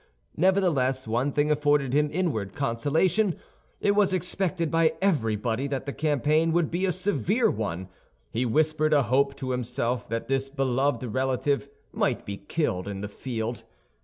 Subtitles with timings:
[0.35, 3.35] Nevertheless, one thing afforded him inward consolation;
[3.79, 7.87] it was expected by everybody that the campaign would be a severe one.
[8.31, 13.07] He whispered a hope to himself that this beloved relative might be killed in the
[13.07, 13.61] field.